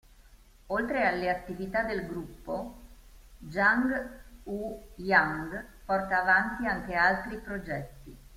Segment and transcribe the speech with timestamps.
[0.69, 2.75] Oltre alle attività del gruppo,
[3.37, 8.17] Jang Woo-young porta avanti anche altri progetti.